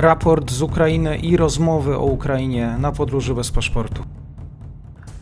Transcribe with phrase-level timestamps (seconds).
[0.00, 4.04] raport z Ukrainy i rozmowy o Ukrainie na podróży bez paszportu.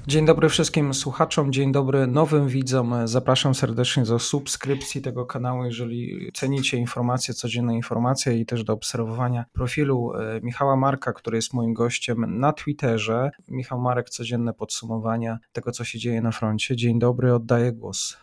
[0.07, 2.95] Dzień dobry wszystkim słuchaczom, dzień dobry nowym widzom.
[3.05, 9.45] Zapraszam serdecznie do subskrypcji tego kanału, jeżeli cenicie informacje, codzienne informacje i też do obserwowania
[9.53, 13.31] profilu e, Michała Marka, który jest moim gościem na Twitterze.
[13.49, 16.77] Michał Marek, codzienne podsumowania tego, co się dzieje na froncie.
[16.77, 18.17] Dzień dobry, oddaję głos.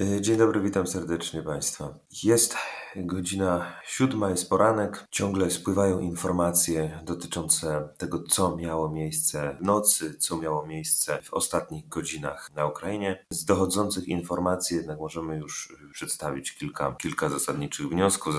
[0.00, 1.98] E, dzień dobry, witam serdecznie Państwa.
[2.22, 2.56] Jest
[2.96, 5.06] godzina siódma, jest poranek.
[5.10, 11.88] Ciągle spływają informacje dotyczące tego, co miało miejsce w nocy, co miało miejsce w ostatnich
[11.88, 13.24] godzinach na Ukrainie.
[13.30, 18.34] Z dochodzących informacji jednak możemy już przedstawić kilka, kilka zasadniczych wniosków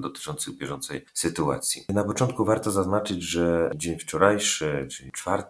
[0.00, 1.84] dotyczących bieżącej sytuacji.
[1.88, 5.42] Na początku warto zaznaczyć, że dzień wczorajszy, czyli 4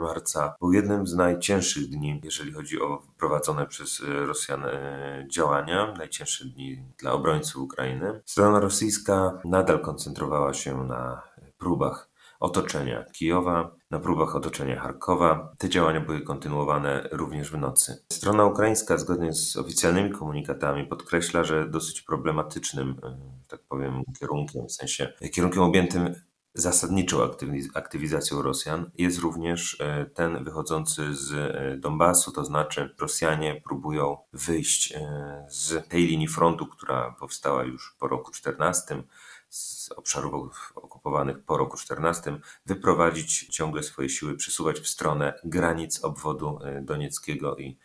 [0.00, 6.44] marca, był jednym z najcięższych dni, jeżeli chodzi o prowadzone przez Rosjan e, działania, najcięższe
[6.44, 7.93] dni dla obrońców Ukrainy.
[8.26, 11.22] Strona rosyjska nadal koncentrowała się na
[11.58, 15.52] próbach otoczenia Kijowa, na próbach otoczenia Charkowa.
[15.58, 18.04] Te działania były kontynuowane również w nocy.
[18.12, 23.16] Strona ukraińska, zgodnie z oficjalnymi komunikatami, podkreśla, że dosyć problematycznym, e,
[23.48, 26.14] tak powiem, kierunkiem, w sensie kierunkiem objętym
[26.56, 27.30] Zasadniczą
[27.74, 34.92] aktywizacją Rosjan jest również e, ten wychodzący z e, Donbasu, to znaczy Rosjanie próbują wyjść
[34.92, 39.02] e, z tej linii frontu, która powstała już po roku 14,
[39.48, 46.58] z obszarów okupowanych po roku 14, wyprowadzić ciągle swoje siły, przesuwać w stronę granic obwodu
[46.82, 47.78] donieckiego i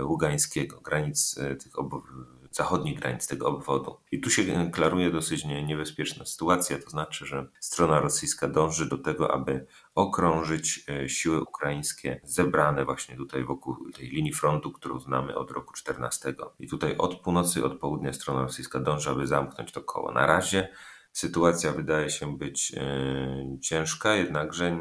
[0.00, 2.10] ługańskiego, granic tych obwodów
[2.56, 3.96] zachodnich granic tego obwodu.
[4.12, 9.34] I tu się klaruje dosyć niebezpieczna sytuacja, to znaczy, że strona rosyjska dąży do tego,
[9.34, 15.50] aby okrążyć e, siły ukraińskie zebrane właśnie tutaj wokół tej linii frontu, którą znamy od
[15.50, 16.34] roku 14.
[16.58, 20.12] I tutaj od północy, od południa strona rosyjska dąży, aby zamknąć to koło.
[20.12, 20.68] Na razie
[21.12, 24.78] sytuacja wydaje się być e, ciężka, jednakże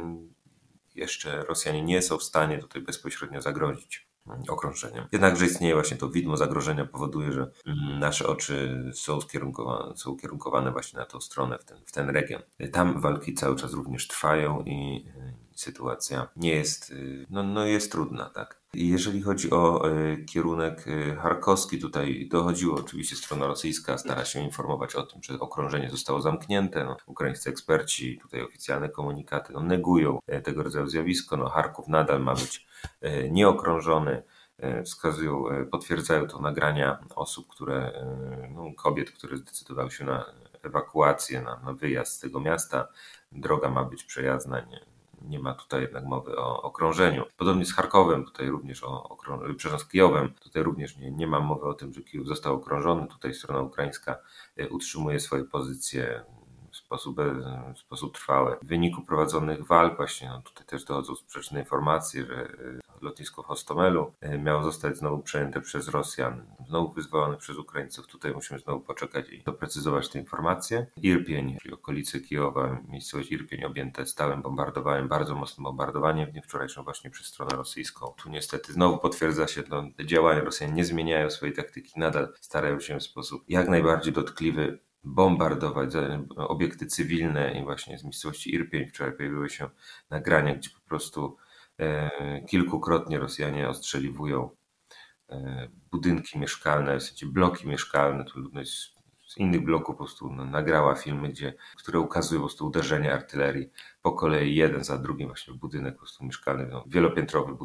[0.96, 4.08] jeszcze Rosjanie nie są w stanie tutaj bezpośrednio zagrozić
[4.48, 5.06] okrążeniem.
[5.12, 10.18] Jednakże istnieje właśnie to widmo zagrożenia, powoduje, że mm, nasze oczy są skierunkowane, są
[10.72, 12.42] właśnie na tą stronę, w ten, w ten region.
[12.72, 17.92] Tam walki cały czas również trwają i y, sytuacja nie jest, y, no, no jest
[17.92, 18.65] trudna, tak.
[18.76, 20.86] Jeżeli chodzi o y, kierunek
[21.22, 26.84] charkowski, tutaj dochodziło oczywiście strona rosyjska, stara się informować o tym, że okrążenie zostało zamknięte.
[26.84, 31.38] No, ukraińscy eksperci, tutaj oficjalne komunikaty no, negują tego rodzaju zjawisko.
[31.38, 32.66] No, Charków nadal ma być
[33.02, 34.24] E, nieokrążony.
[34.58, 38.06] E, wskazują, e, potwierdzają to nagrania osób, które,
[38.56, 40.26] no, kobiet, które zdecydowały się na
[40.64, 42.88] ewakuację, na, na wyjazd z tego miasta.
[43.32, 44.86] Droga ma być przejazna, nie,
[45.22, 47.24] nie ma tutaj jednak mowy o okrążeniu.
[47.38, 51.68] Podobnie z Charkowem, tutaj również o okrążeniu, przepraszam, Kijowem, tutaj również nie, nie ma mowy
[51.68, 53.08] o tym, że Kijów został okrążony.
[53.08, 54.18] Tutaj strona ukraińska
[54.70, 56.24] utrzymuje swoje pozycje
[56.96, 57.18] sposób,
[57.76, 58.58] w sposób trwały.
[58.62, 62.48] W wyniku prowadzonych walk, właśnie no tutaj też dochodzą sprzeczne informacje, że e,
[63.02, 68.08] lotnisko w Hostomelu e, miało zostać znowu przejęte przez Rosjan, znowu wyzwolone przez Ukraińców.
[68.08, 70.88] Tutaj musimy znowu poczekać i doprecyzować te informacje.
[71.02, 76.84] Irpień, czyli okolice Kijowa, miejscowość Irpień objęte stałym bombardowaniem, bardzo mocnym bombardowaniem w dniu wczorajszym
[76.84, 78.14] właśnie przez stronę rosyjską.
[78.24, 82.80] Tu niestety znowu potwierdza się, no, te działania Rosjan nie zmieniają swojej taktyki, nadal starają
[82.80, 85.90] się w sposób jak najbardziej dotkliwy bombardować
[86.38, 88.88] obiekty cywilne i właśnie z miejscowości Irpień.
[88.88, 89.70] Wczoraj pojawiły się
[90.10, 91.38] nagrania, gdzie po prostu
[91.80, 94.50] e, kilkukrotnie Rosjanie ostrzeliwują
[95.30, 98.95] e, budynki mieszkalne, w sensie bloki mieszkalne, tu ludność
[99.38, 103.70] innych bloków po prostu no, nagrała filmy, gdzie, które ukazują po prostu uderzenie artylerii
[104.02, 107.58] po kolei jeden za drugim właśnie w budynek po prostu mieszkalny, no, wielopiętrowy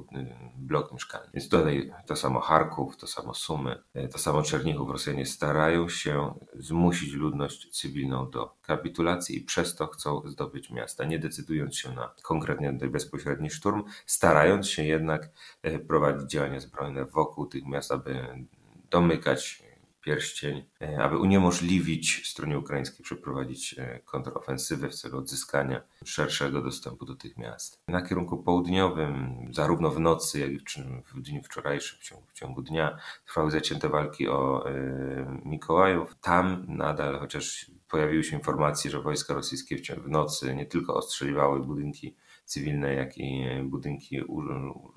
[0.56, 1.30] blok mieszkalny.
[1.34, 4.90] Więc tutaj to samo Charków, to samo Sumy, e, to samo Czernichów.
[4.90, 11.18] Rosjanie starają się zmusić ludność cywilną do kapitulacji i przez to chcą zdobyć miasta, nie
[11.18, 15.28] decydując się na konkretnie bezpośredni szturm, starając się jednak
[15.62, 18.26] e, prowadzić działania zbrojne wokół tych miast, aby
[18.90, 19.62] domykać
[20.00, 27.14] pierścień, e, aby uniemożliwić stronie ukraińskiej przeprowadzić e, kontrofensywę w celu odzyskania szerszego dostępu do
[27.14, 27.82] tych miast.
[27.88, 30.58] Na kierunku południowym, zarówno w nocy, jak i
[31.14, 36.16] w dniu wczorajszym, w ciągu, w ciągu dnia, trwały zacięte walki o e, Mikołajów.
[36.20, 42.16] Tam nadal, chociaż pojawiły się informacje, że wojska rosyjskie w nocy nie tylko ostrzeliwały budynki
[42.50, 44.22] cywilne, jak i budynki,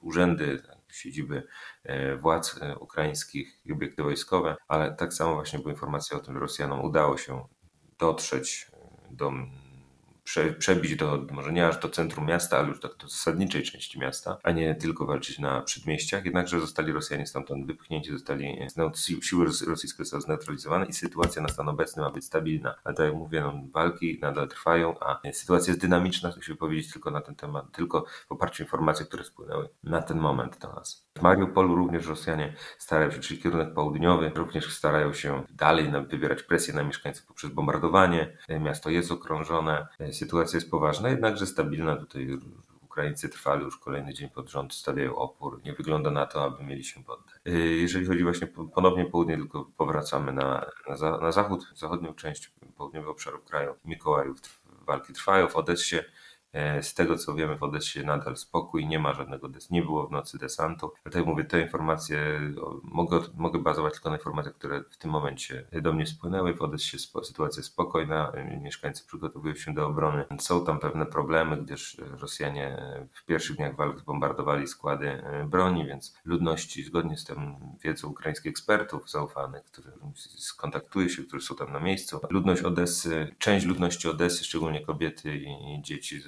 [0.01, 0.61] urzędy,
[0.93, 1.43] siedziby
[1.83, 6.33] e, władz e, ukraińskich i obiekty wojskowe, ale tak samo właśnie była informacja o tym,
[6.33, 7.45] że Rosjanom udało się
[7.99, 9.31] dotrzeć e, do
[10.23, 13.99] prze, przebić do, może nie aż do centrum miasta, ale już do, do zasadniczej części
[13.99, 16.25] miasta, a nie tylko walczyć na przedmieściach.
[16.25, 18.57] Jednakże zostali Rosjanie stamtąd wypchnięci, zostali,
[19.21, 22.75] siły rosyjskie zostały zneutralizowane i sytuacja na stan obecny ma być stabilna.
[22.83, 26.93] Ale tak jak mówię, no, walki nadal trwają, a sytuacja jest dynamiczna, to się powiedzieć
[26.93, 30.73] tylko na ten temat, tylko w oparciu o informacje, które spłynęły na ten moment do
[30.73, 31.07] nas.
[31.17, 36.73] W Mariupolu również Rosjanie starają się, czyli kierunek południowy, również starają się dalej wywierać presję
[36.73, 38.37] na mieszkańców poprzez bombardowanie.
[38.59, 41.95] Miasto jest okrążone, sytuacja jest poważna, jednakże stabilna.
[41.95, 42.39] Tutaj
[42.81, 45.61] Ukraińcy trwali już kolejny dzień pod rząd, stawiają opór.
[45.65, 47.35] Nie wygląda na to, aby mieli się poddać.
[47.81, 50.65] Jeżeli chodzi właśnie ponownie południe, tylko powracamy na,
[51.01, 53.75] na, na zachód, zachodnią część południowego obszaru kraju.
[53.85, 54.37] Mikołajów
[54.85, 55.97] walki trwają, w Odessie
[56.81, 60.37] z tego co wiemy, w Odessie nadal spokój, nie ma żadnego, nie było w nocy
[60.37, 60.91] desantu.
[61.03, 62.39] Dlatego mówię, te informacje
[62.83, 66.53] mogę, mogę bazować tylko na informacjach, które w tym momencie do mnie spłynęły.
[66.53, 70.25] W Odessie sytuacja spokojna, e, mieszkańcy przygotowują się do obrony.
[70.39, 72.77] Są tam pewne problemy, gdyż Rosjanie
[73.13, 78.49] w pierwszych dniach walk zbombardowali składy e, broni, więc ludności, zgodnie z tym wiedzą ukraińskich
[78.49, 79.91] ekspertów zaufanych, którzy
[80.37, 85.81] skontaktuje się, którzy są tam na miejscu, ludność Odessy, część ludności Odessy, szczególnie kobiety i
[85.81, 86.21] dzieci,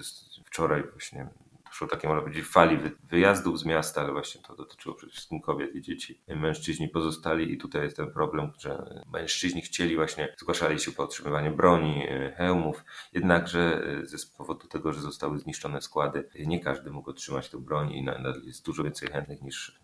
[0.55, 1.27] wczoraj właśnie
[1.65, 5.75] doszło takiej, można powiedzieć, fali wyjazdów z miasta, ale właśnie to dotyczyło przede wszystkim kobiet
[5.75, 6.21] i dzieci.
[6.27, 11.51] Mężczyźni pozostali i tutaj jest ten problem, że mężczyźni chcieli właśnie, zgłaszali się po otrzymywanie
[11.51, 17.09] broni, e, hełmów, jednakże e, ze powodu tego, że zostały zniszczone składy, nie każdy mógł
[17.09, 19.79] otrzymać tę broń i nadal jest dużo więcej chętnych niż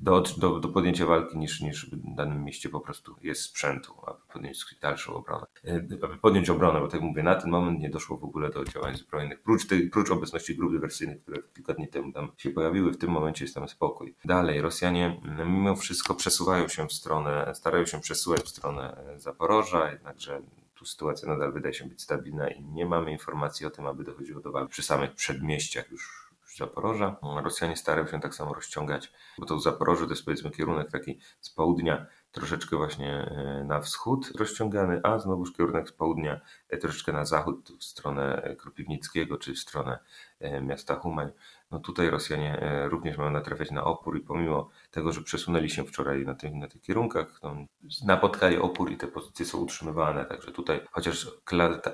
[0.00, 4.18] do, do, do podjęcia walki niż, niż w danym mieście po prostu jest sprzętu, aby
[4.32, 5.46] podjąć dalszą obronę.
[5.64, 8.64] E, aby podjąć obronę, bo tak mówię, na ten moment nie doszło w ogóle do
[8.64, 9.42] działań zbrojnych.
[9.42, 13.10] Prócz, tej, prócz obecności grup dywersyjnych, które kilka dni temu tam się pojawiły, w tym
[13.10, 14.14] momencie jest tam spokój.
[14.24, 20.42] Dalej, Rosjanie mimo wszystko przesuwają się w stronę, starają się przesuwać w stronę Zaporoża, jednakże
[20.74, 24.40] tu sytuacja nadal wydaje się być stabilna i nie mamy informacji o tym, aby dochodziło
[24.40, 26.25] do walki przy samych przedmieściach już
[26.56, 27.16] Zaporoża.
[27.44, 31.50] Rosjanie starają się tak samo rozciągać, bo to Zaporoże to jest powiedzmy kierunek taki z
[31.50, 32.06] południa
[32.36, 37.72] troszeczkę właśnie e, na wschód rozciągany, a znowuż kierunek z południa e, troszeczkę na zachód,
[37.80, 39.98] w stronę Kropiwnickiego, czy w stronę
[40.40, 41.30] e, miasta Humań.
[41.70, 46.24] No tutaj Rosjanie również mają natrafiać na opór i pomimo tego, że przesunęli się wczoraj
[46.24, 47.56] na, tych, na tych kierunkach, no,
[48.04, 50.24] napotkali opór i te pozycje są utrzymywane.
[50.24, 51.30] Także tutaj, chociaż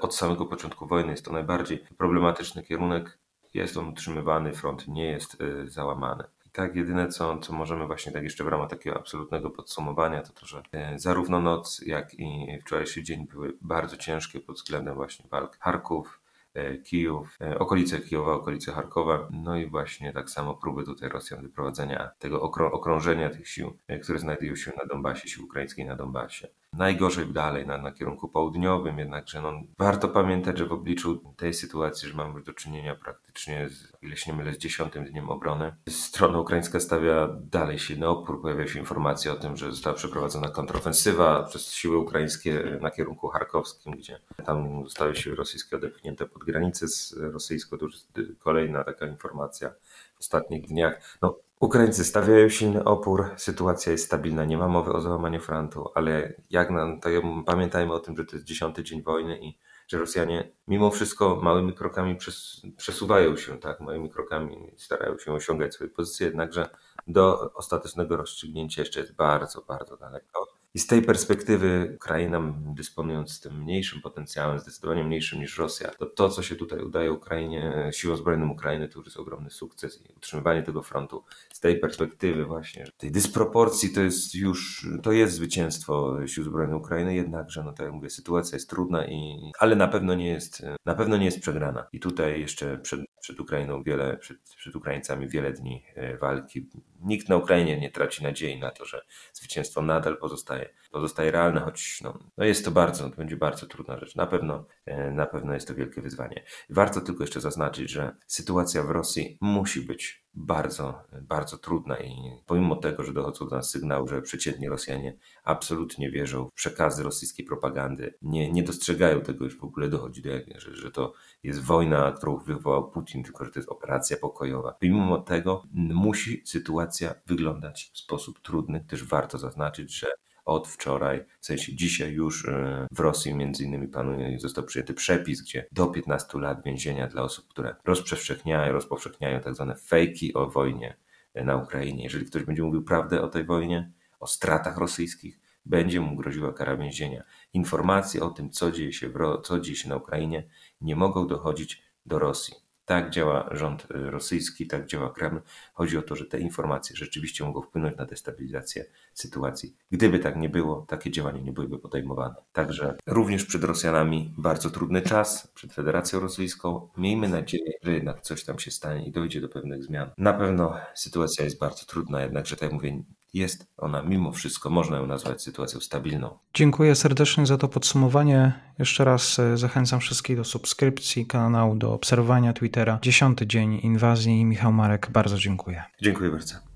[0.01, 3.19] od samego początku wojny jest to najbardziej problematyczny kierunek,
[3.55, 6.25] jest on utrzymywany, front nie jest y, załamany.
[6.47, 10.33] I tak jedyne co, co możemy właśnie tak jeszcze w ramach takiego absolutnego podsumowania, to
[10.33, 10.63] to, że
[10.95, 15.57] y, zarówno noc, jak i wczorajszy dzień były bardzo ciężkie pod względem właśnie walk.
[15.61, 16.21] Charków,
[16.57, 22.11] y, Kijów, okolice Kijowa, okolice Charkowa, no i właśnie tak samo próby tutaj Rosjan wyprowadzenia
[22.19, 27.67] tego okrążenia tych sił, które znajdują się na Donbasie, sił ukraińskich na Donbasie najgorzej dalej
[27.67, 32.43] na, na kierunku południowym, jednakże no, warto pamiętać, że w obliczu tej sytuacji, że mamy
[32.43, 37.29] do czynienia praktycznie z, ile się nie mylę, z dziesiątym dniem obrony, strona ukraińska stawia
[37.41, 38.43] dalej silny opór.
[38.43, 43.93] Pojawia się informacja o tym, że została przeprowadzona kontrofensywa przez siły ukraińskie na kierunku charkowskim,
[43.93, 47.79] gdzie tam zostały siły rosyjskie odepchnięte pod granicę z rosyjską.
[47.79, 47.95] To już
[48.39, 49.71] kolejna taka informacja
[50.17, 51.19] w ostatnich dniach.
[51.23, 56.35] No, Ukraińcy stawiają silny opór, sytuacja jest stabilna, nie ma mowy o załamaniu frontu, ale
[56.51, 57.09] jak na, to
[57.47, 61.75] pamiętajmy o tym, że to jest dziesiąty dzień wojny i że Rosjanie mimo wszystko małymi
[61.75, 66.69] krokami przes, przesuwają się, tak, małymi krokami starają się osiągać swoje pozycje, jednakże
[67.07, 70.52] do ostatecznego rozstrzygnięcia jeszcze jest bardzo, bardzo daleko.
[70.75, 76.29] I z tej perspektywy Ukraina, dysponując tym mniejszym potencjałem, zdecydowanie mniejszym niż Rosja, to to,
[76.29, 80.63] co się tutaj udaje Ukrainie, siłom zbrojnym Ukrainy, to już jest ogromny sukces i utrzymywanie
[80.63, 86.45] tego frontu z tej perspektywy właśnie, tej dysproporcji to jest już, to jest zwycięstwo sił
[86.45, 90.29] zbrojnych Ukrainy, jednakże, no tak jak mówię, sytuacja jest trudna, i, ale na pewno nie
[90.29, 91.87] jest, na pewno nie jest przegrana.
[91.93, 96.69] I tutaj jeszcze przed, przed Ukrainą wiele, przed, przed Ukraińcami wiele dni e, walki.
[97.01, 101.61] Nikt na Ukrainie nie traci nadziei na to, że zwycięstwo nadal pozostaje pozostaje, pozostaje realne,
[101.61, 104.17] choć no, no jest to bardzo, to będzie bardzo trudna rzecz.
[104.17, 106.45] Na pewno, e, na pewno jest to wielkie wyzwanie.
[106.71, 112.15] Warto tylko jeszcze zaznaczyć, że sytuacja w Rosji musi być bardzo, bardzo trudna i
[112.47, 117.47] pomimo tego, że dochodzą do nas sygnały, że przeciętni Rosjanie absolutnie wierzą w przekazy rosyjskiej
[117.47, 122.13] propagandy, nie, nie dostrzegają tego, że w ogóle dochodzi do że, że to jest wojna,
[122.13, 124.73] którą wywołał Putin, tylko że to jest operacja pokojowa.
[124.81, 128.85] Pomimo tego musi sytuacja wyglądać w sposób trudny.
[128.89, 130.07] Też warto zaznaczyć, że
[130.45, 135.43] od wczoraj, w sensie dzisiaj już e, w Rosji między innymi panuje, został przyjęty przepis,
[135.43, 140.97] gdzie do 15 lat więzienia dla osób, które rozprzestrzeniają, rozpowszechniają tak zwane fejki o wojnie
[141.35, 142.05] e, na Ukrainie.
[142.05, 146.77] Jeżeli ktoś będzie mówił prawdę o tej wojnie, o stratach rosyjskich, będzie mu groziła kara
[146.77, 147.25] więzienia.
[147.53, 150.49] Informacje o tym, co dzieje się, w, co dzieje się na Ukrainie,
[150.81, 152.55] nie mogą dochodzić do Rosji.
[152.85, 155.41] Tak działa rząd y, rosyjski, tak działa Kreml.
[155.75, 158.85] Chodzi o to, że te informacje rzeczywiście mogą wpłynąć na destabilizację
[159.15, 159.77] sytuacji.
[159.91, 162.35] Gdyby tak nie było, takie działania nie byłyby podejmowane.
[162.53, 166.89] Także również przed Rosjanami bardzo trudny czas, przed Federacją Rosyjską.
[166.97, 170.11] Miejmy nadzieję, że jednak coś tam się stanie i dojdzie do pewnych zmian.
[170.19, 173.03] Na pewno sytuacja jest bardzo trudna, jednakże tak jak mówię,
[173.35, 176.39] jest ona mimo wszystko, można ją nazwać sytuacją stabilną.
[176.55, 178.53] Dziękuję serdecznie za to podsumowanie.
[178.79, 182.99] Jeszcze raz e, zachęcam wszystkich do subskrypcji kanału, do obserwowania Twittera.
[183.03, 184.45] Dziesiąty dzień inwazji.
[184.45, 185.83] Michał Marek, bardzo dziękuję.
[186.03, 186.72] Dziękuję bardzo.